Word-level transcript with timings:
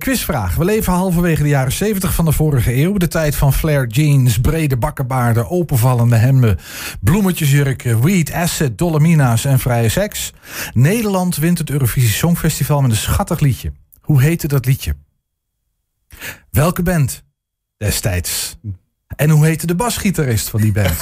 Quizvraag. 0.00 0.54
We 0.54 0.64
leven 0.64 0.92
halverwege 0.92 1.42
de 1.42 1.48
jaren 1.48 1.72
70 1.72 2.14
van 2.14 2.24
de 2.24 2.32
vorige 2.32 2.74
eeuw. 2.74 2.96
De 2.96 3.08
tijd 3.08 3.36
van 3.36 3.52
flare 3.52 3.86
jeans, 3.86 4.38
brede 4.38 4.76
bakkenbaarden, 4.76 5.50
openvallende 5.50 6.16
hemden, 6.16 6.58
bloemetjesjurken, 7.00 8.02
weed, 8.02 8.32
acid, 8.32 8.78
dolomina's 8.78 9.44
en 9.44 9.58
vrije 9.58 9.88
seks. 9.88 10.32
Nederland 10.72 11.36
wint 11.36 11.58
het 11.58 11.70
Eurovisie 11.70 12.10
Songfestival 12.10 12.80
met 12.80 12.90
een 12.90 12.96
schattig 12.96 13.40
liedje. 13.40 13.72
Hoe 14.00 14.22
heette 14.22 14.48
dat 14.48 14.66
liedje? 14.66 14.96
Welke 16.50 16.82
band 16.82 17.22
destijds? 17.76 18.56
En 19.16 19.30
hoe 19.30 19.46
heette 19.46 19.66
de 19.66 19.74
basgitarist 19.74 20.48
van 20.48 20.60
die 20.60 20.72
band? 20.72 20.96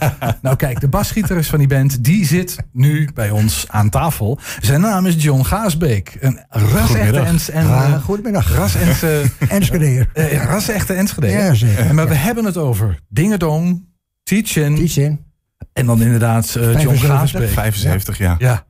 nou 0.42 0.56
kijk, 0.56 0.80
de 0.80 0.88
basgitarist 0.88 1.50
van 1.50 1.58
die 1.58 1.68
band, 1.68 2.04
die 2.04 2.26
zit 2.26 2.56
nu 2.72 3.08
bij 3.14 3.30
ons 3.30 3.64
aan 3.68 3.90
tafel. 3.90 4.38
Zijn 4.60 4.80
naam 4.80 5.06
is 5.06 5.14
John 5.22 5.42
Gaasbeek. 5.44 6.16
Een 6.20 6.40
ras-echte 6.48 7.18
Ens 7.20 7.50
en, 7.50 7.66
Ah, 7.66 8.02
goedemiddag. 8.02 8.54
ras-echte 8.54 9.22
Enschedeer. 9.48 10.08
eh, 10.12 10.32
ja, 10.32 10.44
ras-echte 10.44 10.92
Enschede. 10.92 11.26
Ja, 11.28 11.54
zeker. 11.54 11.78
En 11.86 11.94
maar 11.94 12.08
we 12.08 12.14
hebben 12.14 12.44
het 12.44 12.56
over 12.56 12.98
Dingedong, 13.08 13.84
Tietjen 14.22 14.74
Die 14.74 14.88
zin. 14.88 15.24
en 15.72 15.86
dan 15.86 16.02
inderdaad 16.02 16.44
eh, 16.46 16.52
John 16.62 16.74
75. 16.96 17.08
Gaasbeek. 17.10 17.48
75 17.50 18.18
jaar. 18.18 18.36
Ja, 18.38 18.66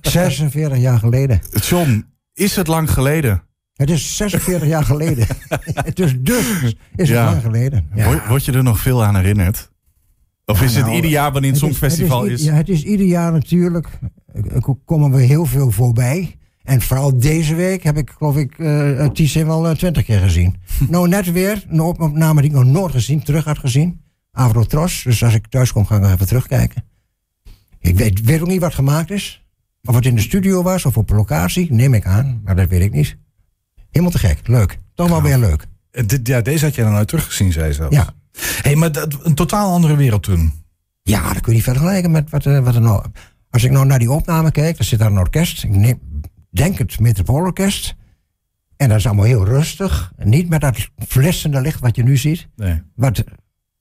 46 0.00 0.78
jaar 0.88 0.98
geleden. 0.98 1.40
John, 1.50 2.06
is 2.34 2.56
het 2.56 2.66
lang 2.66 2.90
geleden? 2.90 3.42
Het 3.76 3.90
is 3.90 4.16
46 4.16 4.68
jaar 4.68 4.84
geleden. 4.84 5.26
het 5.88 5.98
is 6.00 6.14
dus 6.18 6.74
is 6.96 7.08
Ja. 7.08 7.22
het 7.24 7.30
lang 7.30 7.42
geleden. 7.42 7.88
Ja. 7.94 8.28
Word, 8.28 8.44
je 8.44 8.52
er 8.52 8.62
nog 8.62 8.80
veel 8.80 9.04
aan 9.04 9.16
herinnerd? 9.16 9.70
Of 10.44 10.62
is 10.62 10.74
het 10.74 10.84
nou, 10.84 10.96
ieder 10.96 11.10
jaar 11.10 11.32
wanneer 11.32 11.52
het 11.52 11.60
Het 11.60 11.70
is- 11.70 11.76
Songfestival 11.78 12.22
het 12.22 12.32
is? 12.32 12.44
Ja, 12.44 12.52
het 12.54 12.68
is 12.68 12.82
ieder 12.84 13.06
jaar 13.06 13.32
natuurlijk. 13.32 13.88
eh, 14.32 14.56
eh, 14.56 14.62
komen 14.84 15.10
we 15.10 15.22
heel 15.22 15.44
veel 15.46 15.70
voorbij. 15.70 16.36
En 16.62 16.80
vooral 16.80 17.18
deze 17.18 17.54
week 17.54 17.82
heb 17.82 17.96
ik, 17.96 18.10
geloof 18.18 18.36
ik, 18.36 18.58
eh 18.58 19.06
Tizin 19.08 19.46
wel 19.46 19.74
twintig 19.74 20.04
keer 20.04 20.20
gezien. 20.20 20.56
nou, 20.88 21.08
net 21.08 21.32
weer 21.32 21.64
een 21.68 21.80
op- 21.80 22.00
opname 22.00 22.40
die 22.40 22.50
ik 22.50 22.56
nog 22.56 22.64
nooit 22.64 22.92
gezien, 22.92 23.22
terug 23.22 23.44
had 23.44 23.58
gezien. 23.58 24.00
Avrotros. 24.32 25.02
Dus 25.02 25.24
als 25.24 25.34
ik 25.34 25.46
thuis 25.46 25.72
kom, 25.72 25.86
ga 25.86 25.94
ik 25.96 26.02
nog 26.02 26.12
even 26.12 26.26
terugkijken. 26.26 26.84
Ik 27.80 27.96
weet, 27.96 28.20
weet 28.24 28.40
ook 28.40 28.48
niet 28.48 28.60
wat 28.60 28.74
gemaakt 28.74 29.10
is. 29.10 29.44
Of 29.84 29.94
het 29.94 30.06
in 30.06 30.14
de 30.14 30.20
studio 30.20 30.62
was 30.62 30.84
of 30.84 30.96
op 30.96 31.10
locatie, 31.10 31.72
neem 31.72 31.94
ik 31.94 32.06
aan. 32.06 32.40
Maar 32.44 32.56
dat 32.56 32.68
weet 32.68 32.82
ik 32.82 32.92
niet. 32.92 33.16
Helemaal 33.90 34.12
te 34.12 34.18
gek. 34.18 34.48
Leuk. 34.48 34.78
Toch 34.94 35.08
wel 35.08 35.22
weer 35.22 35.38
leuk. 35.38 35.66
Eh, 35.90 36.04
ja, 36.22 36.40
deze 36.40 36.64
had 36.64 36.74
jij 36.74 36.84
dan 36.84 36.92
nooit 36.92 37.08
teruggezien, 37.08 37.52
zei 37.52 37.72
ze. 37.72 37.86
Ja. 37.90 38.14
hey, 38.62 38.74
maar 38.74 38.92
dat, 38.92 39.24
een 39.24 39.34
totaal 39.34 39.72
andere 39.72 39.96
wereld 39.96 40.22
toen. 40.22 40.52
Ja, 41.02 41.32
dat 41.32 41.40
kun 41.40 41.52
je 41.52 41.58
niet 41.58 41.62
vergelijken 41.62 42.10
met 42.10 42.30
wat, 42.30 42.46
eh, 42.46 42.58
wat 42.58 42.74
er 42.74 42.80
nou... 42.80 43.04
Als 43.50 43.64
ik 43.64 43.70
nou 43.70 43.86
naar 43.86 43.98
die 43.98 44.10
opname 44.10 44.50
kijk, 44.50 44.76
dan 44.76 44.86
zit 44.86 44.98
daar 44.98 45.10
een 45.10 45.18
orkest. 45.18 45.64
Ik 45.64 45.70
neem, 45.70 46.00
denk 46.50 46.78
het 46.78 47.00
Metropoolorkest. 47.00 47.94
En 48.76 48.88
dat 48.88 48.98
is 48.98 49.06
allemaal 49.06 49.24
heel 49.24 49.44
rustig. 49.44 50.12
Niet 50.16 50.48
met 50.48 50.60
dat 50.60 50.88
flitsende 51.08 51.60
licht 51.60 51.80
wat 51.80 51.96
je 51.96 52.02
nu 52.02 52.16
ziet. 52.16 52.48
Nee. 52.56 52.82
Wat 52.94 53.24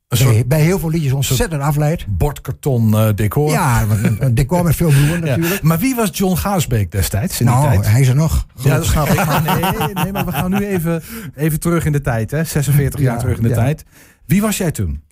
soort 0.07 0.31
bij, 0.33 0.47
bij 0.47 0.61
heel 0.61 0.79
veel 0.79 0.89
liedjes 0.89 1.11
ontzettend 1.11 1.61
afleidt. 1.61 2.05
bordkarton 2.17 2.93
eh, 2.97 3.09
decor. 3.15 3.51
Ja, 3.51 3.85
een, 4.19 4.35
decor 4.35 4.63
met 4.63 4.75
veel 4.75 4.89
bloemen 4.89 5.19
Ja. 5.25 5.35
natuurlijk. 5.35 5.61
Maar 5.61 5.79
wie 5.79 5.95
was 5.95 6.09
John 6.11 6.35
Gaasbeek 6.35 6.91
destijds 6.91 7.39
in 7.39 7.45
die 7.45 7.55
Nou, 7.55 7.67
tijd? 7.67 7.87
hij 7.87 8.01
is 8.01 8.07
er 8.07 8.15
nog. 8.15 8.45
Ja, 8.59 8.75
dat 8.75 8.85
snap 8.85 9.07
ik. 9.07 9.25
Maar 9.25 9.41
nee, 9.43 9.93
nee, 10.03 10.11
maar 10.11 10.25
we 10.25 10.31
gaan 10.31 10.51
nu 10.51 10.65
even, 10.65 11.03
even 11.35 11.59
terug 11.59 11.85
in 11.85 11.91
de 11.91 12.01
tijd. 12.01 12.31
Hè? 12.31 12.43
46 12.43 12.99
jaar 12.99 13.13
Ja, 13.13 13.19
terug 13.19 13.37
in 13.37 13.43
de 13.43 13.49
ja. 13.49 13.55
tijd. 13.55 13.83
Wie 14.25 14.41
was 14.41 14.57
jij 14.57 14.71
toen? 14.71 15.03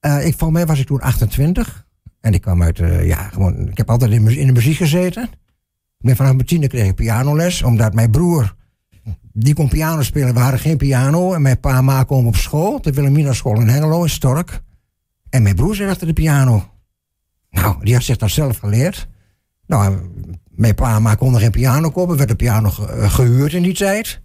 Eh, 0.00 0.16
ik, 0.26 0.34
volgens 0.38 0.50
mij 0.58 0.66
was 0.66 0.78
ik 0.78 0.86
toen 0.86 1.00
28. 1.00 1.86
En 2.20 2.32
ik 2.32 2.40
kwam 2.40 2.62
uit, 2.62 2.78
eh, 2.80 3.06
ja, 3.06 3.28
gewoon, 3.32 3.68
ik 3.68 3.76
heb 3.76 3.90
altijd 3.90 4.10
in 4.10 4.46
de 4.46 4.52
muziek 4.52 4.76
gezeten. 4.76 5.22
Ik 5.98 6.10
ben 6.10 6.16
vanaf 6.16 6.32
mijn 6.34 6.46
tiende 6.46 6.66
kreeg 6.66 6.86
ik 6.88 6.94
pianoles, 6.94 7.62
omdat 7.62 7.94
mijn 7.94 8.10
broer, 8.10 8.54
die 9.36 9.54
kon 9.54 9.68
piano 9.68 10.02
spelen, 10.02 10.34
we 10.34 10.40
hadden 10.40 10.60
geen 10.60 10.76
piano. 10.76 11.32
En 11.32 11.42
mijn 11.42 11.60
pa 11.60 11.76
en 11.76 11.84
ma 11.84 12.04
op 12.06 12.36
school, 12.36 12.80
de 12.80 12.92
Wilhelmina 12.92 13.32
school 13.32 13.60
in 13.60 13.68
Hengelo, 13.68 14.02
in 14.02 14.10
Stork. 14.10 14.62
En 15.30 15.42
mijn 15.42 15.54
broer 15.54 15.74
zit 15.74 15.88
achter 15.88 16.06
de 16.06 16.12
piano. 16.12 16.68
Nou, 17.50 17.84
die 17.84 17.94
had 17.94 18.02
zich 18.02 18.16
dat 18.16 18.30
zelf 18.30 18.58
geleerd. 18.58 19.08
Nou, 19.66 19.98
mijn 20.48 20.74
pa 20.74 20.96
en 20.96 21.02
ma 21.02 21.14
konden 21.14 21.40
geen 21.40 21.50
piano 21.50 21.90
kopen, 21.90 22.16
werd 22.16 22.28
de 22.28 22.34
piano 22.34 22.68
eh, 22.68 23.12
gehuurd 23.12 23.52
in 23.52 23.62
die 23.62 23.74
tijd. 23.74 24.20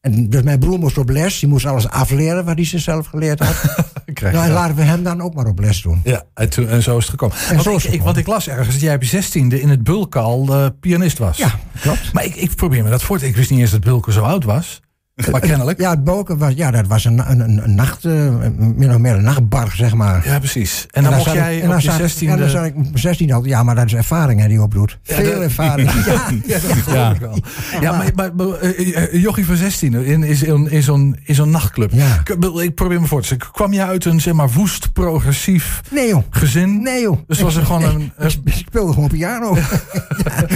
En 0.00 0.30
dus 0.30 0.42
mijn 0.42 0.58
broer 0.58 0.78
moest 0.78 0.98
op 0.98 1.08
les, 1.08 1.38
die 1.38 1.48
moest 1.48 1.66
alles 1.66 1.88
afleren 1.88 2.44
wat 2.44 2.54
hij 2.54 2.64
zichzelf 2.64 3.06
geleerd 3.06 3.38
had. 3.38 3.64
Nou, 4.20 4.36
en 4.36 4.50
laten 4.50 4.76
we 4.76 4.82
hem 4.82 5.02
dan 5.02 5.20
ook 5.20 5.34
maar 5.34 5.46
op 5.46 5.58
les 5.58 5.82
doen. 5.82 6.00
Ja, 6.04 6.24
en, 6.34 6.50
toen, 6.50 6.68
en 6.68 6.82
zo 6.82 6.96
is 6.96 7.02
het 7.02 7.10
gekomen. 7.10 7.36
Want, 7.50 7.62
zo 7.62 7.90
ik, 7.90 8.02
want 8.02 8.16
ik 8.16 8.26
las 8.26 8.48
ergens 8.48 8.68
dat 8.68 8.80
jij 8.80 8.94
op 8.94 9.02
je 9.02 9.08
zestiende 9.08 9.60
in 9.60 9.68
het 9.68 9.82
Bulkal 9.82 10.54
eh, 10.54 10.66
pianist 10.80 11.18
was. 11.18 11.36
Ja, 11.36 11.58
klopt. 11.80 12.12
Maar 12.12 12.24
ik, 12.24 12.34
ik 12.34 12.54
probeer 12.54 12.82
me 12.82 12.90
dat 12.90 13.02
voor 13.02 13.18
te... 13.18 13.26
Ik 13.26 13.36
wist 13.36 13.50
niet 13.50 13.60
eens 13.60 13.70
dat 13.70 13.80
Bulken 13.80 14.12
zo 14.12 14.22
oud 14.22 14.44
was. 14.44 14.80
Maar 15.32 15.40
kennelijk. 15.40 15.80
Ja, 15.80 15.90
het 15.90 16.04
Boken 16.04 16.38
was, 16.38 16.52
ja, 16.56 16.70
dat 16.70 16.86
was 16.86 17.04
een, 17.04 17.30
een, 17.30 17.40
een, 17.40 17.64
een 17.64 17.74
nacht, 17.74 18.04
min 18.04 18.90
of 18.94 18.98
meer 18.98 19.14
een 19.14 19.22
nachtbar, 19.22 19.72
zeg 19.74 19.94
maar. 19.94 20.22
Ja, 20.28 20.38
precies. 20.38 20.86
En 20.90 21.02
dan 21.02 21.14
mocht 21.14 21.32
jij 21.32 21.56
ik- 21.56 21.62
en 21.62 21.66
op 21.66 21.72
dan 21.72 21.82
je 21.82 21.86
zat 21.90 21.94
ik- 21.94 22.00
zestiende... 22.00 22.34
Ja, 22.34 22.40
dan 22.40 22.50
zat 22.50 22.64
ik 22.64 22.76
op 22.76 22.82
mijn 22.82 22.98
zestiende 22.98 23.34
al. 23.34 23.44
Ja, 23.44 23.62
maar 23.62 23.74
dat 23.74 23.84
is 23.86 23.94
ervaring 23.94 24.40
hè, 24.40 24.48
die 24.48 24.62
opdoet. 24.62 24.98
Veel 25.02 25.42
ervaring. 25.42 25.90
Ja, 26.46 26.60
Ja, 26.92 27.10
ik 27.10 27.20
wel. 27.20 27.38
Ja, 27.80 27.96
maar, 27.96 28.10
maar, 28.14 28.34
maar, 28.34 28.46
eh, 28.58 28.96
eh, 29.14 29.22
Jochie 29.22 29.46
van 29.46 29.56
16 29.56 29.94
in, 29.94 30.22
is 30.22 30.42
in, 30.42 30.70
in 30.70 30.82
zo'n 30.82 31.16
in 31.24 31.34
zo'n 31.34 31.50
nachtclub. 31.50 31.92
Ja. 31.92 32.22
Ik, 32.62 32.74
probeer 32.74 33.00
me 33.00 33.06
voor 33.06 33.20
te 33.20 33.26
stellen. 33.26 33.46
Kwam 33.52 33.72
je 33.72 33.84
uit 33.84 34.04
een 34.04 34.20
zeg 34.20 34.34
maar, 34.34 34.50
woest, 34.50 34.92
progressief 34.92 35.80
Nee 35.90 36.08
joh. 36.08 36.22
gezin? 36.30 36.82
Nee 36.82 37.00
joh. 37.02 37.18
Dus 37.26 37.40
was 37.40 37.56
er 37.56 37.66
gewoon 37.66 37.82
een... 37.82 38.12
Ik 38.18 38.28
sp- 38.30 38.46
ik 38.48 38.52
speelde 38.54 38.92
gewoon 38.92 39.08
piano. 39.08 39.56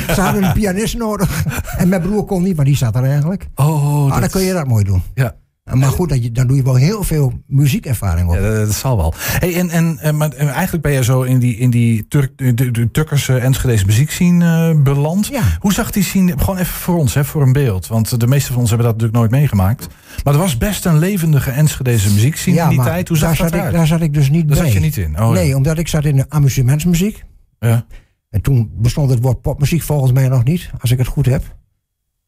Ja, 0.06 0.14
ze 0.14 0.20
hadden 0.20 0.42
een 0.44 0.52
pianist 0.52 0.96
nodig. 0.96 1.44
En 1.76 1.88
mijn 1.88 2.02
broer 2.02 2.24
kon 2.24 2.42
niet, 2.42 2.56
maar 2.56 2.64
die 2.64 2.76
zat 2.76 2.96
er 2.96 3.04
eigenlijk. 3.04 3.46
Oh, 3.54 3.82
Ah, 4.04 4.10
dat, 4.10 4.20
dan 4.20 4.28
kun 4.28 4.40
je 4.42 4.52
dat 4.54 4.66
mooi 4.66 4.84
doen. 4.84 5.02
Ja. 5.14 5.36
Maar 5.72 5.90
goed, 5.90 6.08
dat 6.08 6.22
je, 6.22 6.32
dan 6.32 6.46
doe 6.46 6.56
je 6.56 6.62
wel 6.62 6.74
heel 6.74 7.02
veel 7.02 7.32
muziekervaring 7.46 8.28
op. 8.28 8.34
Ja, 8.34 8.40
dat, 8.40 8.66
dat 8.66 8.74
zal 8.74 8.96
wel. 8.96 9.14
Hey, 9.16 9.54
en, 9.58 9.70
en, 9.70 9.98
en, 9.98 10.16
maar, 10.16 10.32
en 10.32 10.48
eigenlijk 10.48 10.82
ben 10.82 10.92
je 10.92 11.04
zo 11.04 11.22
in 11.22 11.38
die, 11.38 11.56
in 11.56 11.70
die 11.70 12.08
Turk, 12.08 12.38
de, 12.38 12.54
de, 12.54 12.70
de 12.70 12.90
Tukkerse 12.90 13.38
Enschedese 13.38 13.86
muziekscene 13.86 14.70
eh, 14.70 14.82
beland. 14.82 15.26
Ja. 15.26 15.42
Hoe 15.58 15.72
zag 15.72 15.90
die 15.90 16.02
scene, 16.02 16.38
gewoon 16.38 16.56
even 16.56 16.74
voor 16.74 16.96
ons, 16.96 17.14
hè, 17.14 17.24
voor 17.24 17.42
een 17.42 17.52
beeld. 17.52 17.86
Want 17.86 18.20
de 18.20 18.26
meeste 18.26 18.52
van 18.52 18.60
ons 18.60 18.68
hebben 18.68 18.86
dat 18.86 18.96
natuurlijk 18.96 19.20
nooit 19.22 19.40
meegemaakt. 19.40 19.88
Maar 20.24 20.34
er 20.34 20.40
was 20.40 20.58
best 20.58 20.84
een 20.84 20.98
levendige 20.98 21.50
Enschedese 21.50 22.12
muziekscene 22.12 22.60
in 22.60 22.68
die 22.68 22.76
maar 22.76 22.86
tijd. 22.86 23.08
Hoe 23.08 23.16
zag 23.16 23.36
daar 23.36 23.50
dat 23.50 23.58
zat 23.58 23.68
ik? 23.68 23.72
Daar 23.72 23.86
zat 23.86 24.00
ik 24.00 24.14
dus 24.14 24.30
niet 24.30 24.48
Daar 24.48 24.56
bij. 24.56 24.66
zat 24.66 24.74
je 24.74 24.80
niet 24.80 24.96
in? 24.96 25.20
Oh, 25.20 25.30
nee, 25.30 25.48
ja. 25.48 25.56
omdat 25.56 25.78
ik 25.78 25.88
zat 25.88 26.04
in 26.04 26.16
de 26.16 26.24
amusementsmuziek. 26.28 27.24
Ja. 27.58 27.86
En 28.30 28.40
toen 28.40 28.70
bestond 28.76 29.10
het 29.10 29.20
woord 29.20 29.40
popmuziek 29.40 29.82
volgens 29.82 30.12
mij 30.12 30.28
nog 30.28 30.44
niet, 30.44 30.70
als 30.80 30.90
ik 30.90 30.98
het 30.98 31.06
goed 31.06 31.26
heb. 31.26 31.56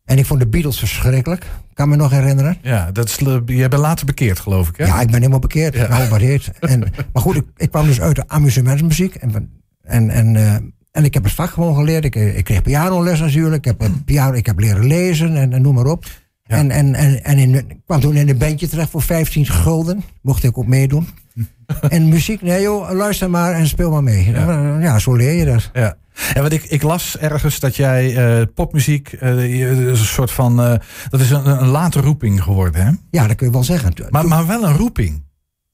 En 0.06 0.18
ik 0.18 0.26
vond 0.26 0.40
de 0.40 0.46
Beatles 0.46 0.78
verschrikkelijk. 0.78 1.46
Kan 1.74 1.88
me 1.88 1.96
nog 1.96 2.10
herinneren. 2.10 2.56
Ja, 2.62 2.92
dat 2.92 3.08
is, 3.08 3.20
le- 3.20 3.42
je 3.46 3.68
bent 3.68 3.82
later 3.82 4.06
bekeerd, 4.06 4.38
geloof 4.40 4.68
ik. 4.68 4.76
Hè? 4.76 4.84
Ja, 4.84 5.00
ik 5.00 5.06
ben 5.06 5.16
helemaal 5.16 5.38
bekeerd. 5.38 5.74
Ja. 5.74 5.88
Nou. 5.88 6.40
En, 6.60 6.80
maar 7.12 7.22
goed, 7.22 7.36
ik, 7.36 7.44
ik 7.56 7.70
kwam 7.70 7.86
dus 7.86 8.00
uit 8.00 8.16
de 8.16 8.24
amusementsmuziek. 8.26 9.14
En, 9.14 9.50
en, 9.82 10.10
en, 10.10 10.36
eh, 10.36 10.54
en 10.92 11.04
ik 11.04 11.14
heb 11.14 11.24
het 11.24 11.32
vak 11.32 11.50
gewoon 11.50 11.74
geleerd. 11.74 12.04
Ik, 12.04 12.16
eh, 12.16 12.36
ik 12.36 12.44
kreeg 12.44 12.62
pianoles 12.62 13.20
natuurlijk. 13.20 13.66
Ik 13.66 13.78
heb, 13.78 13.80
eh, 13.80 13.94
piano, 14.04 14.32
ik 14.32 14.46
heb 14.46 14.58
leren 14.58 14.86
lezen 14.86 15.36
en, 15.36 15.52
en 15.52 15.62
noem 15.62 15.74
maar 15.74 15.86
op. 15.86 16.04
Ja. 16.44 16.56
En, 16.56 16.70
en, 16.70 16.94
en, 16.94 17.24
en 17.24 17.38
in, 17.38 17.54
ik 17.54 17.76
kwam 17.86 18.00
toen 18.00 18.14
in 18.16 18.28
een 18.28 18.38
bandje 18.38 18.68
terecht 18.68 18.90
voor 18.90 19.02
15 19.02 19.46
gulden. 19.46 20.02
Mocht 20.22 20.44
ik 20.44 20.58
ook 20.58 20.66
meedoen. 20.66 21.08
en 21.88 22.08
muziek, 22.08 22.42
nee 22.42 22.62
joh, 22.62 22.90
luister 22.92 23.30
maar 23.30 23.52
en 23.52 23.66
speel 23.66 23.90
maar 23.90 24.02
mee. 24.02 24.30
Ja. 24.30 24.78
Ja, 24.80 24.98
zo 24.98 25.14
leer 25.14 25.32
je 25.32 25.44
dat. 25.44 25.70
Ja. 25.72 25.96
En 26.34 26.42
wat 26.42 26.52
ik, 26.52 26.64
ik 26.64 26.82
las 26.82 27.18
ergens 27.18 27.60
dat 27.60 27.76
jij 27.76 28.16
eh, 28.16 28.46
popmuziek, 28.54 29.12
eh, 29.12 29.90
is 29.90 30.00
een 30.00 30.06
soort 30.06 30.30
van, 30.30 30.62
eh, 30.62 30.74
dat 31.08 31.20
is 31.20 31.30
een, 31.30 31.46
een 31.46 31.68
late 31.68 32.00
roeping 32.00 32.42
geworden, 32.42 32.86
hè? 32.86 32.92
Ja, 33.10 33.26
dat 33.26 33.36
kun 33.36 33.46
je 33.46 33.52
wel 33.52 33.64
zeggen. 33.64 33.92
Maar, 34.10 34.26
maar 34.26 34.46
wel 34.46 34.64
een 34.64 34.76
roeping. 34.76 35.24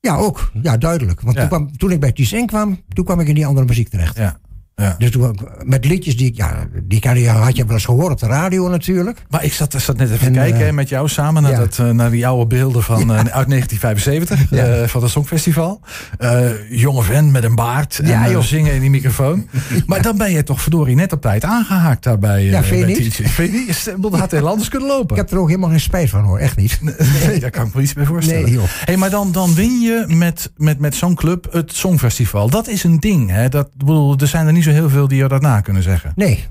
Ja, 0.00 0.16
ook. 0.16 0.50
Ja, 0.62 0.76
duidelijk. 0.76 1.20
Want 1.20 1.34
Ja. 1.36 1.40
Toen, 1.40 1.48
kwam, 1.48 1.76
toen 1.76 1.90
ik 1.90 2.00
bij 2.00 2.12
Ties 2.12 2.34
kwam, 2.46 2.80
toen 2.92 3.04
kwam 3.04 3.20
ik 3.20 3.28
in 3.28 3.34
die 3.34 3.46
andere 3.46 3.66
muziek 3.66 3.88
terecht. 3.88 4.16
Ja. 4.16 4.40
Ja. 4.76 4.94
Dus 4.98 5.10
toen, 5.10 5.38
met 5.64 5.84
liedjes 5.84 6.16
die 6.16 6.26
ik, 6.26 6.36
ja, 6.36 6.66
die 6.88 7.28
had 7.28 7.56
je 7.56 7.64
wel 7.64 7.74
eens 7.74 7.84
gehoord 7.84 8.12
op 8.12 8.18
de 8.18 8.26
radio 8.26 8.68
natuurlijk. 8.68 9.22
Maar 9.30 9.44
ik 9.44 9.52
zat, 9.52 9.74
zat 9.78 9.96
net 9.96 10.10
even 10.10 10.26
En, 10.26 10.32
kijken 10.32 10.66
eh, 10.66 10.72
met 10.72 10.88
jou 10.88 11.08
samen 11.08 11.42
naar, 11.42 11.50
ja. 11.52 11.58
dat, 11.58 11.78
eh, 11.78 11.90
naar 11.90 12.10
die 12.10 12.26
oude 12.26 12.46
beelden 12.46 12.82
van, 12.82 13.00
eh, 13.10 13.16
uit 13.16 13.48
1975 13.48 14.50
Ja. 14.50 14.64
eh, 14.64 14.88
van 14.88 15.02
het 15.02 15.10
Songfestival. 15.10 15.80
Eh, 16.18 16.70
jonge 16.70 17.02
vent 17.02 17.32
met 17.32 17.44
een 17.44 17.54
baard 17.54 17.98
en 17.98 18.08
Ja, 18.08 18.30
joh. 18.30 18.42
zingen 18.42 18.72
in 18.74 18.80
die 18.80 18.90
microfoon. 18.90 19.48
Maar 19.86 20.02
dan 20.02 20.16
ben 20.16 20.32
je 20.32 20.42
toch 20.42 20.62
verdorie 20.62 20.94
net 20.96 21.12
op 21.12 21.20
tijd 21.20 21.44
aangehaakt 21.44 22.02
daarbij. 22.02 22.44
Ja, 22.44 22.62
vind 22.62 22.80
je 22.80 22.86
niet? 22.86 23.14
Vind 23.14 23.52
je 23.52 23.94
niet? 24.00 24.20
Had 24.20 24.30
heel 24.30 24.48
anders 24.48 24.68
kunnen 24.68 24.88
lopen. 24.88 25.10
Ik 25.16 25.22
heb 25.22 25.30
er 25.30 25.38
ook 25.38 25.48
helemaal 25.48 25.70
geen 25.70 25.80
spijt 25.80 26.10
van 26.10 26.24
hoor, 26.24 26.38
echt 26.38 26.56
niet. 26.56 26.80
Nee, 27.26 27.40
daar 27.40 27.50
kan 27.50 27.66
ik 27.66 27.74
me 27.74 27.82
iets 27.82 27.92
bij 27.92 28.04
voorstellen. 28.04 28.42
Nee, 28.42 28.52
joh. 28.52 28.64
Hey, 28.84 28.96
maar 28.96 29.10
dan, 29.10 29.32
dan 29.32 29.54
win 29.54 29.80
je 29.80 30.04
met, 30.08 30.52
met, 30.56 30.78
met 30.78 30.94
zo'n 30.94 31.14
club 31.14 31.46
het 31.52 31.72
Songfestival. 31.76 32.50
Dat 32.50 32.68
is 32.68 32.84
een 32.84 33.00
ding. 33.00 33.30
Hè? 33.30 33.48
Dat, 33.48 33.68
bedoel, 33.76 34.16
er 34.18 34.26
zijn 34.26 34.46
er 34.46 34.52
niet 34.52 34.61
zo 34.62 34.70
heel 34.70 34.88
veel 34.88 35.08
die 35.08 35.22
er 35.22 35.28
dat 35.28 35.40
na 35.40 35.60
kunnen 35.60 35.82
zeggen. 35.82 36.12
Nee. 36.14 36.44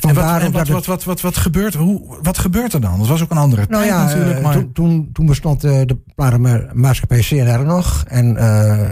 En 0.00 0.14
wat, 0.14 0.24
Vandaar 0.24 0.40
en 0.40 0.46
ook 0.46 0.52
wat, 0.52 0.66
dat 0.66 0.74
wat, 0.74 0.86
wat, 0.86 1.04
wat, 1.04 1.20
wat, 1.20 1.36
gebeurt, 1.36 1.74
hoe, 1.74 2.18
wat 2.22 2.38
gebeurt 2.38 2.72
er 2.72 2.80
dan? 2.80 2.98
Dat 2.98 3.08
was 3.08 3.22
ook 3.22 3.30
een 3.30 3.36
andere 3.36 3.66
Nou 3.68 3.84
tijd 3.84 3.94
ja, 3.94 4.04
natuurlijk. 4.04 4.36
eh, 4.36 4.42
Maar... 4.42 4.52
toen, 4.52 4.72
toen, 4.72 5.08
toen 5.12 5.26
bestond 5.26 5.64
eh, 5.64 5.80
de 5.84 5.96
platenmaatschappij 6.14 7.20
CNR 7.20 7.64
nog. 7.64 8.04
En 8.08 8.36
eh, 8.36 8.90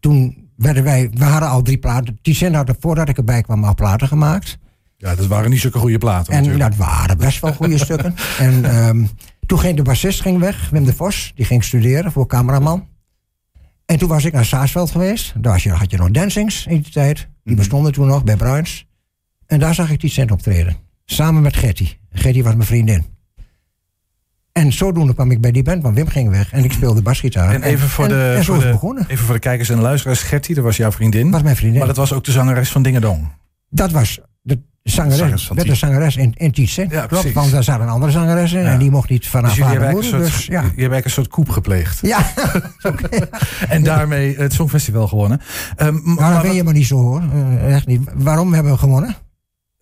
toen 0.00 0.48
werden 0.56 0.84
wij, 0.84 1.10
we 1.14 1.24
hadden 1.24 1.48
al 1.48 1.62
drie 1.62 1.78
platen. 1.78 2.18
Die 2.22 2.50
had 2.50 2.68
er 2.68 2.76
voordat 2.80 3.08
ik 3.08 3.16
erbij 3.16 3.42
kwam 3.42 3.64
al 3.64 3.74
platen 3.74 4.08
gemaakt. 4.08 4.58
Ja, 4.96 5.14
dat 5.14 5.26
waren 5.26 5.50
niet 5.50 5.60
zulke 5.60 5.78
goede 5.78 5.98
platen 5.98 6.32
En 6.32 6.42
natuurlijk. 6.42 6.76
dat 6.76 6.86
waren 6.86 7.18
best 7.18 7.40
wel 7.40 7.52
goede 7.52 7.78
stukken. 7.84 8.14
En 8.38 8.64
ehm, 8.64 9.04
Toen 9.46 9.58
ging 9.58 9.76
de 9.76 9.82
bassist 9.82 10.20
ging 10.20 10.38
weg, 10.38 10.70
Wim 10.70 10.84
de 10.84 10.92
Vos. 10.92 11.32
Die 11.34 11.44
ging 11.44 11.64
studeren 11.64 12.12
voor 12.12 12.26
cameraman. 12.26 12.86
En 13.86 13.98
toen 13.98 14.08
was 14.08 14.24
ik 14.24 14.32
naar 14.32 14.44
Saasveld 14.44 14.90
geweest. 14.90 15.32
Daar 15.36 15.52
was 15.52 15.62
je, 15.62 15.70
had 15.70 15.90
je 15.90 15.96
nog 15.96 16.10
dancings 16.10 16.66
in 16.66 16.80
die 16.80 16.92
tijd. 16.92 17.28
Die 17.44 17.56
bestonden 17.56 17.92
toen 17.92 18.06
nog 18.06 18.24
bij 18.24 18.36
Bruins. 18.36 18.86
En 19.46 19.58
daar 19.58 19.74
zag 19.74 19.90
ik 19.90 20.00
die 20.00 20.10
cent 20.10 20.30
optreden. 20.30 20.76
Samen 21.04 21.42
met 21.42 21.56
Gertie. 21.56 21.98
Gertie 22.10 22.44
was 22.44 22.54
mijn 22.54 22.66
vriendin. 22.66 23.04
En 24.52 24.72
zodoende 24.72 25.14
kwam 25.14 25.30
ik 25.30 25.40
bij 25.40 25.50
die 25.52 25.62
band, 25.62 25.82
want 25.82 25.94
Wim 25.94 26.08
ging 26.08 26.30
weg. 26.30 26.52
En 26.52 26.64
ik 26.64 26.72
speelde 26.72 27.02
basgitaar. 27.02 27.54
En 27.54 27.62
even 27.62 27.88
voor, 27.88 28.04
en, 28.04 28.10
de, 28.10 28.32
en 28.36 28.44
zo 28.44 28.52
voor, 28.52 28.56
is 28.56 28.62
het 28.62 28.72
de, 28.72 28.78
begonnen. 28.78 29.04
even 29.08 29.24
voor 29.24 29.34
de 29.34 29.40
kijkers 29.40 29.68
en 29.68 29.76
de 29.76 29.82
luisteraars. 29.82 30.22
Gertie, 30.22 30.54
dat 30.54 30.64
was 30.64 30.76
jouw 30.76 30.92
vriendin. 30.92 31.30
was 31.30 31.42
mijn 31.42 31.56
vriendin. 31.56 31.78
Maar 31.78 31.86
dat 31.86 31.96
was 31.96 32.12
ook 32.12 32.24
de 32.24 32.32
zangeres 32.32 32.70
van 32.70 32.82
Dingedong. 32.82 33.28
Dat 33.70 33.90
was 33.90 34.20
zangeres, 34.90 35.18
Zangeres 35.18 35.48
werd 35.48 35.68
de 35.68 35.74
zangeres 35.74 36.16
in, 36.16 36.32
in. 36.36 36.52
Ja, 36.90 37.06
Klopt, 37.06 37.32
want 37.32 37.50
daar 37.50 37.62
zat 37.62 37.80
een 37.80 37.88
andere 37.88 38.12
zangeres 38.12 38.52
in. 38.52 38.60
Ja. 38.62 38.66
En 38.70 38.78
die 38.78 38.90
mocht 38.90 39.08
niet 39.08 39.26
van 39.28 39.40
haar 39.44 39.50
Dus 39.54 39.60
eigenlijk 39.60 39.92
moeder. 39.92 40.10
soort, 40.10 40.22
Dus 40.24 40.46
ja. 40.46 40.50
je 40.50 40.56
hebt 40.66 40.76
eigenlijk 40.76 41.04
een 41.04 41.10
soort 41.10 41.28
koep 41.28 41.48
gepleegd. 41.48 41.98
Ja, 42.02 42.18
En 43.68 43.82
daarmee 43.82 44.36
het 44.36 44.52
Songfestival 44.52 45.08
gewonnen. 45.08 45.40
Ehm, 45.76 45.94
m- 45.94 46.00
maar 46.04 46.14
maar 46.14 46.32
dat 46.34 46.42
weet 46.42 46.54
je 46.54 46.62
maar 46.64 46.72
niet 46.74 46.86
zo 46.86 46.96
hoor. 46.96 47.22
Eh, 47.32 47.74
echt 47.74 47.86
niet. 47.86 48.00
Waarom 48.14 48.52
hebben 48.54 48.72
we 48.72 48.78
gewonnen? 48.78 49.16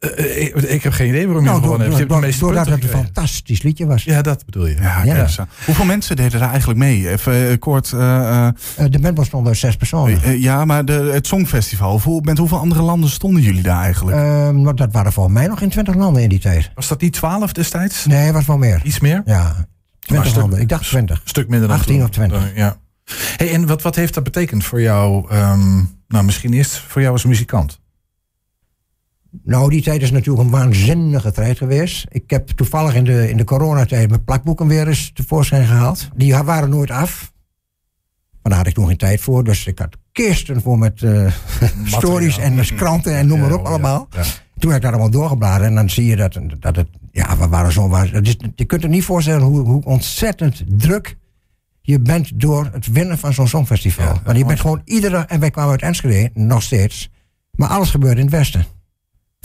Wat- 0.04 0.12
eh, 0.12 0.42
ik, 0.42 0.54
ik 0.54 0.82
heb 0.82 0.92
geen 0.92 1.08
idee 1.08 1.24
waarom 1.26 1.44
je 1.44 1.48
Nou, 1.50 1.62
gewonnen 1.62 1.86
hebt. 1.86 1.92
Je 1.92 1.98
hebt 1.98 2.08
de 2.08 2.14
door- 2.14 2.24
meeste 2.26 2.40
doordat 2.44 2.66
het 2.66 2.82
een 2.82 2.88
fantastisch 2.88 3.62
liedje 3.62 3.86
was. 3.86 4.04
Ja, 4.04 4.22
dat 4.22 4.44
bedoel 4.44 4.66
je. 4.66 4.74
Ja, 4.80 4.94
aan. 5.38 5.48
Hoeveel 5.66 5.84
mensen 5.84 6.16
deden 6.16 6.40
daar 6.40 6.48
eigenlijk 6.48 6.78
mee? 6.78 7.10
Even 7.10 7.48
eh, 7.50 7.58
kort. 7.58 7.92
eh, 7.92 8.28
eh, 8.28 8.46
Eh, 8.76 8.84
de 8.90 8.98
band 8.98 9.14
bestond 9.14 9.46
uit 9.46 9.56
zes 9.56 9.76
personen. 9.76 10.22
eh, 10.22 10.42
ja, 10.42 10.64
maar 10.64 10.84
de, 10.84 10.92
het 11.12 11.26
Songfestival. 11.26 11.90
Hoeveel, 11.90 12.20
met 12.20 12.38
hoeveel 12.38 12.58
andere 12.58 12.82
landen 12.82 13.10
stonden 13.10 13.42
jullie 13.42 13.62
daar 13.62 13.82
eigenlijk? 13.82 14.16
Ehm, 14.16 14.62
maar 14.62 14.74
dat 14.74 14.92
waren 14.92 15.12
volgens 15.12 15.34
mij 15.34 15.46
nog 15.46 15.60
in 15.60 15.68
20 15.68 15.94
landen 15.94 16.22
in 16.22 16.28
die 16.28 16.40
tijd. 16.40 16.70
Was 16.74 16.88
dat 16.88 17.00
niet 17.00 17.12
12 17.12 17.52
destijds? 17.52 18.06
Nee, 18.06 18.32
was 18.32 18.46
wel 18.46 18.58
meer. 18.58 18.80
Iets 18.84 19.00
meer? 19.00 19.22
Ja, 19.24 19.66
20 20.00 20.28
stuk- 20.28 20.40
landen. 20.40 20.60
Ik 20.60 20.68
dacht 20.68 20.84
20. 20.88 21.16
Een 21.16 21.28
stuk 21.28 21.48
minder 21.48 21.68
dan 21.68 21.76
18 21.76 21.94
toen. 21.94 22.04
of 22.04 22.10
20. 22.10 22.38
Dan- 22.38 22.48
ja. 22.54 22.76
Hey, 23.36 23.52
en 23.52 23.66
wat, 23.66 23.82
wat 23.82 23.94
heeft 23.96 24.14
dat 24.14 24.24
betekend 24.24 24.64
voor 24.64 24.80
jou? 24.80 25.30
ehm, 25.30 25.74
nou, 26.08 26.24
misschien 26.24 26.52
eerst 26.52 26.82
voor 26.88 27.00
jou 27.00 27.12
als 27.12 27.24
muzikant. 27.24 27.80
Nou, 29.42 29.70
die 29.70 29.82
tijd 29.82 30.02
is 30.02 30.10
natuurlijk 30.10 30.44
een 30.44 30.50
waanzinnige 30.50 31.32
tijd 31.32 31.58
geweest. 31.58 32.06
Ik 32.08 32.30
heb 32.30 32.48
toevallig 32.48 32.94
in 32.94 33.04
de, 33.04 33.30
in 33.30 33.36
de 33.36 33.44
coronatijd 33.44 34.08
mijn 34.08 34.24
plakboeken 34.24 34.66
weer 34.66 34.88
eens 34.88 35.10
tevoorschijn 35.14 35.66
gehaald. 35.66 36.08
Die 36.16 36.34
waren 36.36 36.70
nooit 36.70 36.90
af. 36.90 37.32
Maar 38.42 38.52
daar 38.52 38.56
had 38.58 38.66
ik 38.66 38.74
toen 38.74 38.86
geen 38.86 38.96
tijd 38.96 39.20
voor. 39.20 39.44
Dus 39.44 39.66
ik 39.66 39.78
had 39.78 39.96
kisten 40.12 40.60
voor 40.60 40.78
met 40.78 41.02
eh, 41.02 41.26
stories 41.84 42.38
en 42.38 42.56
dus 42.56 42.74
kranten 42.74 43.16
en 43.16 43.26
noem 43.26 43.40
maar 43.40 43.52
op 43.52 43.62
ja, 43.62 43.68
allemaal. 43.68 44.06
ja. 44.10 44.22
Toen 44.58 44.70
heb 44.70 44.76
ik 44.78 44.82
daar 44.82 44.92
allemaal 44.92 45.10
doorgebladerd. 45.10 45.68
En 45.68 45.74
dan 45.74 45.90
zie 45.90 46.04
je 46.06 46.16
dat, 46.16 46.38
dat 46.58 46.76
het... 46.76 46.88
Ja, 47.12 47.36
we 47.36 47.48
waren 47.48 47.72
zo... 47.72 47.88
waar- 47.88 48.12
het 48.12 48.26
is- 48.28 48.36
je 48.54 48.64
kunt 48.64 48.82
er 48.82 48.88
niet 48.88 49.04
voorstellen 49.04 49.42
hoe, 49.42 49.60
hoe 49.60 49.84
ontzettend 49.84 50.62
druk 50.66 51.16
je 51.80 52.00
bent 52.00 52.40
door 52.40 52.68
het 52.72 52.86
winnen 52.92 53.18
van 53.18 53.32
zo'n 53.34 53.48
songfestival. 53.48 54.18
Want 54.24 54.38
je 54.38 54.44
bent 54.44 54.60
gewoon 54.60 54.82
iedere... 54.84 55.16
En 55.18 55.40
wij 55.40 55.50
kwamen 55.50 55.70
uit 55.70 55.82
Enschede, 55.82 56.30
nog 56.34 56.62
steeds. 56.62 57.10
Maar 57.50 57.68
alles 57.68 57.90
gebeurde 57.90 58.16
in 58.20 58.26
het 58.26 58.34
westen. 58.34 58.64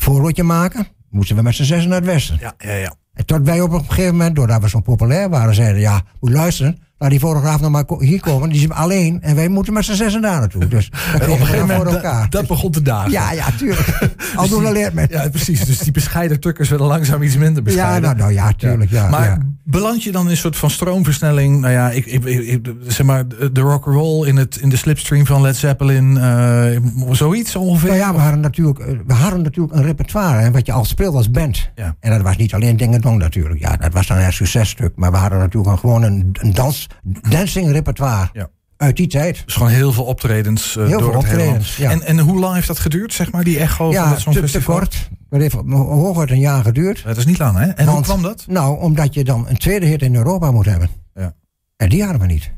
Voorrotje 0.10 0.44
maken, 0.44 0.88
moesten 1.10 1.36
we 1.36 1.42
met 1.42 1.56
z'n 1.56 1.64
zessen 1.64 1.90
naar 1.90 1.98
het 2.00 2.08
westen. 2.08 2.38
Ja, 2.40 2.54
ja, 2.58 2.74
ja. 2.74 2.94
En 3.14 3.26
tot 3.26 3.42
wij 3.44 3.62
op 3.62 3.72
een 3.72 3.84
gegeven 3.86 4.12
moment, 4.12 4.36
doordat 4.36 4.62
we 4.62 4.70
zo 4.70 4.80
populair 4.80 5.30
waren, 5.30 5.56
zeiden: 5.56 5.82
Ja, 5.82 6.02
moet 6.20 6.32
luisteren. 6.32 6.78
Laat 6.98 7.10
die 7.10 7.20
fotograaf 7.20 7.62
nog 7.62 7.72
maar 7.72 7.84
hier 8.00 8.20
komen. 8.20 8.50
Die 8.50 8.60
is 8.62 8.70
alleen. 8.70 9.22
En 9.22 9.36
wij 9.36 9.48
moeten 9.48 9.74
met 9.74 9.86
z'n 9.86 9.94
zessen 9.94 10.22
daar 10.22 10.40
naartoe. 10.40 10.68
Dus 10.68 10.90
dat 10.90 11.22
En 11.22 11.30
op 11.32 11.40
een 11.40 11.40
we 11.40 11.46
gegeven 11.46 11.68
dan 11.68 11.76
voor 11.76 11.86
moment, 11.86 12.04
elkaar. 12.04 12.22
dat, 12.22 12.32
dat 12.32 12.48
begon 12.48 12.72
te 12.72 12.82
dagen. 12.82 13.12
ja, 13.12 13.32
ja, 13.32 13.52
tuurlijk. 13.58 13.88
Al 14.36 14.48
doen 14.50 14.72
leert 14.72 14.94
men. 14.94 15.08
Ja, 15.10 15.30
precies. 15.30 15.66
Dus 15.66 15.78
die 15.78 15.92
bescheiden 15.92 16.40
tukkers 16.40 16.70
werden 16.70 16.88
langzaam 16.88 17.22
iets 17.24 17.36
minder 17.38 17.56
Ja, 17.56 17.62
bescheiden. 17.64 18.02
nou, 18.02 18.18
nou 18.18 18.32
ja, 18.34 18.52
tuurlijk. 18.58 18.92
Ja, 18.92 19.10
maar 19.10 19.26
ja. 19.26 19.38
beland 19.64 20.04
je 20.04 20.12
dan 20.12 20.26
in 20.26 20.32
een 20.32 20.38
soort 20.38 20.56
van 20.58 20.70
stroomversnelling? 20.70 21.60
Nou 21.62 21.74
ja, 21.74 21.90
ik, 21.92 22.06
ik, 22.06 22.24
ik- 22.26 22.72
zeg 22.88 23.06
maar 23.06 23.28
de 23.28 23.62
rock 23.62 23.86
and 23.88 23.96
roll 23.96 24.28
in, 24.28 24.38
het, 24.38 24.56
in 24.58 24.70
de 24.70 24.76
slipstream 24.78 25.26
van 25.26 25.42
Led 25.42 25.56
Zeppelin, 25.58 26.18
eh, 26.18 26.66
zoiets 27.12 27.56
ongeveer. 27.56 27.88
Nou 27.90 28.00
ja, 28.02 28.14
we 28.14 28.20
hadden, 28.20 28.40
natuurlijk, 28.40 28.80
eh, 28.80 28.94
we 29.08 29.14
hadden 29.14 29.42
natuurlijk 29.42 29.76
een 29.76 29.84
repertoire. 29.84 30.40
Hè, 30.40 30.52
wat 30.52 30.66
je 30.66 30.72
al 30.72 30.86
speelt 30.86 31.16
als 31.16 31.32
band. 31.32 31.70
Ja. 31.76 31.96
En 32.00 32.12
dat 32.12 32.22
was 32.22 32.38
niet 32.38 32.54
alleen 32.54 32.78
Ding 32.78 32.94
en 32.94 33.02
Dong 33.02 33.18
natuurlijk. 33.18 33.60
Ja, 33.60 33.78
dat 33.78 33.94
was 33.94 34.08
dan 34.08 34.18
een 34.18 34.34
successtuk. 34.34 34.92
Maar 34.96 35.12
we 35.12 35.18
hadden 35.18 35.40
natuurlijk 35.40 35.72
een- 35.74 35.80
gewoon 35.80 36.04
een, 36.04 36.30
een 36.34 36.54
dans, 36.54 36.88
dancing 37.30 37.72
repertoire. 37.72 38.30
Ja. 38.34 38.50
Uit 38.80 38.96
die 38.96 39.08
tijd. 39.08 39.42
Dus 39.46 39.54
gewoon 39.54 39.70
heel 39.72 39.92
veel 39.92 40.04
optredens 40.04 40.76
eh, 40.78 40.86
Heel 40.88 41.00
door 41.00 41.12
veel 41.12 41.22
het 41.22 41.30
hele 41.32 41.44
land. 41.46 41.58
optredens, 41.58 41.78
ja. 41.78 41.92
En, 41.92 42.02
en 42.02 42.20
hoe 42.20 42.40
lang 42.40 42.56
heeft 42.56 42.68
dat 42.68 42.80
geduurd, 42.80 43.14
zeg 43.14 43.32
maar, 43.32 43.44
die 43.44 43.60
echo 43.60 43.76
van 43.86 43.94
ja, 43.94 44.02
het 44.08 44.10
te, 44.10 44.16
te 44.16 44.22
Songfestival? 44.32 44.76
kort. 44.78 45.10
Dat 45.30 45.40
heeft 45.42 45.54
hooguit 45.72 46.32
een 46.32 46.40
jaar 46.40 46.64
geduurd. 46.64 47.04
Dat 47.04 47.18
is 47.18 47.26
niet 47.26 47.38
lang, 47.38 47.58
hè? 47.58 47.66
En 47.66 47.86
hoe 47.86 47.94
Want- 47.94 48.06
kwam 48.06 48.22
dat? 48.22 48.46
Nou, 48.48 48.80
omdat 48.80 49.14
je 49.14 49.24
dan 49.24 49.46
een 49.48 49.58
tweede 49.58 49.86
hit 49.86 50.02
in 50.02 50.16
Europa 50.16 50.52
moet 50.52 50.66
hebben. 50.66 50.90
Ja. 51.14 51.34
En 51.76 51.90
die 51.90 52.04
hadden 52.04 52.22
we 52.22 52.28
niet. 52.28 52.52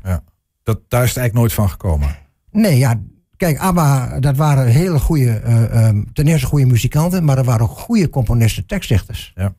dat? 0.62 0.80
Daar 0.88 1.02
is 1.02 1.08
het 1.08 1.18
eigenlijk 1.18 1.34
nooit 1.34 1.52
van 1.52 1.70
gekomen. 1.70 2.16
Nee, 2.50 2.78
ja. 2.78 3.00
Kijk, 3.36 3.58
ABBA, 3.58 4.20
dat 4.20 4.36
waren 4.36 4.66
hele 4.66 4.98
goede, 4.98 5.30
eh, 5.30 5.86
ehm, 5.86 6.02
ten 6.12 6.26
eerste 6.26 6.46
goede 6.46 6.66
muzikanten, 6.66 7.24
maar 7.24 7.38
er 7.38 7.44
waren 7.44 7.70
ook 7.70 7.78
goede 7.78 8.08
componisten, 8.10 8.66
tekstdichters. 8.66 9.32
Ja. 9.34 9.54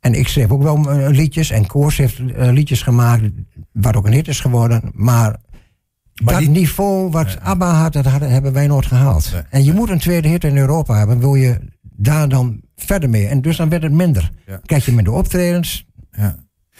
En 0.00 0.14
ik 0.14 0.28
schreef 0.28 0.50
ook 0.50 0.62
wel 0.62 0.90
eh, 0.90 1.08
liedjes 1.10 1.50
en 1.50 1.66
Koors 1.66 1.96
heeft 1.96 2.18
liedjes 2.36 2.82
gemaakt, 2.82 3.22
wat 3.72 3.96
ook 3.96 4.06
een 4.06 4.12
hit 4.12 4.28
is 4.28 4.40
geworden. 4.40 4.90
Maar, 4.94 5.36
Maar 6.24 6.34
dat 6.34 6.42
die- 6.42 6.50
niveau 6.50 7.10
wat 7.10 7.36
ABBA 7.42 7.72
had, 7.74 7.92
dat 7.92 8.04
hadden, 8.04 8.30
hebben 8.30 8.52
wij 8.52 8.66
nooit 8.66 8.86
gehaald. 8.86 9.30
Nee. 9.32 9.42
En 9.50 9.64
je 9.64 9.72
moet 9.72 9.88
een 9.90 9.98
tweede 9.98 10.28
hit 10.28 10.44
in 10.44 10.56
Europa 10.56 10.98
hebben, 10.98 11.18
wil 11.18 11.34
je 11.34 11.58
daar 11.82 12.28
dan 12.28 12.60
verder 12.76 13.10
mee. 13.10 13.26
En 13.26 13.40
dus 13.42 13.56
dan 13.56 13.68
werd 13.68 13.82
het 13.82 13.92
minder. 13.92 14.30
Ja. 14.46 14.60
Kijk 14.64 14.82
je 14.82 14.92
met 14.92 15.04
de 15.04 15.10
optredens, 15.10 15.86
Ja. 16.12 16.36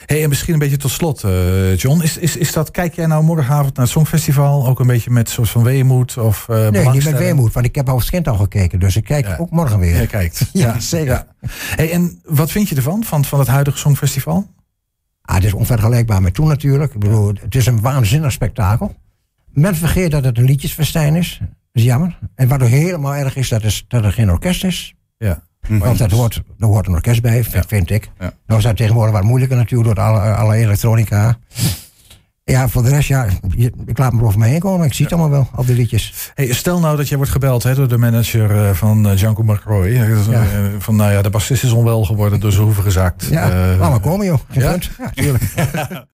Hey, 0.07 0.23
en 0.23 0.29
misschien 0.29 0.53
een 0.53 0.59
beetje 0.59 0.77
tot 0.77 0.91
slot, 0.91 1.25
eh, 1.25 1.77
John. 1.77 2.03
Is, 2.03 2.17
is, 2.17 2.37
is 2.37 2.53
dat, 2.53 2.71
kijk 2.71 2.95
jij 2.95 3.07
nou 3.07 3.25
morgenavond 3.25 3.75
naar 3.77 3.85
het 3.85 3.95
Songfestival 3.95 4.67
ook 4.67 4.81
een 4.81 4.87
beetje 4.87 5.11
met 5.11 5.29
soort 5.29 5.49
van 5.51 5.63
weemoed 5.63 6.19
of 6.19 6.49
eh 6.49 6.69
nee, 6.69 6.89
niet 6.89 7.05
met 7.05 7.19
weemoed, 7.19 7.53
want 7.53 7.67
ik 7.67 7.75
heb 7.75 7.89
als 7.89 8.11
kind 8.11 8.29
al 8.29 8.37
gekeken, 8.37 8.79
dus 8.81 8.97
ik 8.97 9.05
kijk 9.05 9.27
Ja. 9.27 9.37
ook 9.37 9.51
morgen 9.51 9.79
weer. 9.79 9.95
Jij 9.95 10.07
kijkt. 10.07 10.49
Ja, 10.53 10.81
zeker. 10.81 11.27
Hey, 11.77 11.93
en 11.93 12.21
wat 12.25 12.51
vind 12.51 12.69
je 12.69 12.75
ervan, 12.77 13.05
van, 13.05 13.25
van 13.25 13.39
het 13.39 13.49
huidige 13.49 13.79
Songfestival? 13.79 14.47
Ah, 15.23 15.35
het 15.35 15.45
is 15.45 15.53
onvergelijkbaar 15.53 16.23
met 16.23 16.35
toen 16.35 16.49
natuurlijk. 16.49 16.95
Ik 16.95 17.01
bedoel, 17.01 17.33
het 17.41 17.55
is 17.55 17.67
een 17.67 17.81
waanzinnig 17.81 18.33
spektakel. 18.33 18.95
Men 19.53 19.77
vergeet 19.77 20.11
dat 20.11 20.25
het 20.25 20.39
een 20.39 20.45
liedjesfestijn 20.45 21.15
is. 21.17 21.37
Dat 21.41 21.49
is 21.73 21.83
jammer. 21.83 22.19
En 22.35 22.49
wat 22.49 22.63
ook 22.63 22.69
helemaal 22.69 23.15
erg 23.15 23.37
is, 23.37 23.49
dat, 23.49 23.63
is, 23.65 23.85
dat 23.89 24.05
er 24.05 24.13
geen 24.13 24.31
orkest 24.31 24.65
is. 24.65 24.95
Ja. 25.17 25.43
Want 25.69 25.99
dat 25.99 26.11
hoort, 26.11 26.43
er 26.59 26.67
hoort 26.67 26.87
een 26.87 26.93
orkest 26.95 27.23
bij, 27.23 27.45
vind, 27.45 27.65
vind 27.67 27.91
ik. 27.91 28.11
Ja. 28.19 28.33
Nou 28.47 28.59
is 28.61 28.67
dat 28.67 28.77
tegenwoordig 28.77 29.15
wat 29.15 29.23
moeilijker 29.23 29.57
natuurlijk 29.57 29.95
door 29.95 30.05
alle, 30.05 30.21
alle 30.35 30.55
elektronica. 30.55 31.39
Ja, 32.45 32.69
voor 32.69 32.83
de 32.83 32.89
rest, 32.89 33.09
ja, 33.09 33.27
ik 33.87 33.99
laat 33.99 34.13
me 34.13 34.23
over 34.23 34.39
me 34.39 34.47
heen 34.47 34.61
komen. 34.61 34.87
Ik 34.87 34.93
zie 34.93 35.05
het 35.05 35.15
allemaal 35.15 35.31
wel, 35.31 35.49
al 35.55 35.65
die 35.65 35.75
liedjes. 35.75 36.31
Hey, 36.35 36.53
stel 36.53 36.81
nou 36.81 36.97
dat 36.97 37.09
jij 37.09 37.17
wordt 37.17 37.33
gebeld 37.33 37.63
hè, 37.63 37.75
door 37.75 37.89
de 37.89 37.99
manager 37.99 38.67
eh, 38.69 38.75
van 38.75 39.09
eh, 39.09 39.17
Janko 39.17 39.43
McRoy. 39.43 39.87
Eh, 39.87 40.27
Ja. 40.31 40.45
Van 40.79 40.97
nou 40.97 41.13
ja, 41.13 41.23
de 41.23 41.31
bassist 41.31 41.65
is 41.65 41.73
onwel 41.73 42.05
geworden 42.05 42.41
door 42.41 42.53
zijn 42.53 42.65
hoeven 42.65 42.83
gezakt. 42.83 43.27
Ja, 43.31 43.51
Eh, 43.73 43.79
laat 43.79 43.91
maar 43.91 44.01
komen 44.01 44.27
joh. 44.27 44.39
Geen 44.51 44.63
ja? 44.63 44.71
punt. 44.71 44.91
Ja, 44.99 45.11
tuurlijk. 45.15 45.43